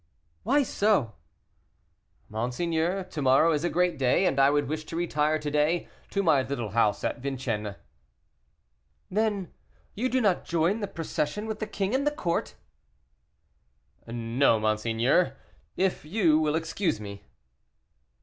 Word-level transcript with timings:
"Why 0.41 0.63
so?" 0.63 1.13
"Monseigneur, 2.27 3.03
to 3.03 3.21
morrow 3.21 3.51
is 3.51 3.63
a 3.63 3.69
great 3.69 3.99
day, 3.99 4.25
and 4.25 4.39
I 4.39 4.49
would 4.49 4.67
wish 4.67 4.83
to 4.85 4.95
retire 4.95 5.37
to 5.37 5.51
day 5.51 5.87
to 6.09 6.23
my 6.23 6.41
little 6.41 6.69
house 6.69 7.03
at 7.03 7.19
Vincennes." 7.19 7.75
"Then 9.11 9.53
you 9.93 10.09
do 10.09 10.19
not 10.19 10.43
join 10.43 10.79
the 10.79 10.87
procession 10.87 11.45
with 11.45 11.59
the 11.59 11.67
king 11.67 11.93
and 11.93 12.09
court?" 12.15 12.55
"No, 14.07 14.59
monseigneur, 14.59 15.37
if 15.77 16.03
you 16.03 16.39
will 16.39 16.55
excuse 16.55 16.99
me." 16.99 17.25